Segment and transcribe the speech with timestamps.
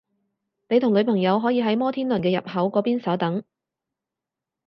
[0.69, 3.43] 你同女朋友可以喺摩天輪嘅入口嗰邊稍等